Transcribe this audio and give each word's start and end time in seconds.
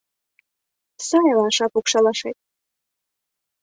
Сай 1.07 1.27
алаша 1.33 1.67
пукшалашет 1.73 2.37